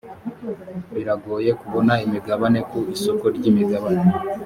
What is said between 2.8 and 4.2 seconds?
isoko ry’imigabane